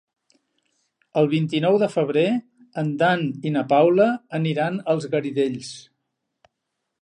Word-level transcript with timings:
El 1.21 1.27
vint-i-nou 1.33 1.77
de 1.83 1.89
febrer 1.95 2.23
en 2.83 2.89
Dan 3.03 3.21
i 3.51 3.53
na 3.59 3.63
Paula 3.75 4.09
aniran 4.39 4.81
als 4.95 5.07
Garidells. 5.13 5.71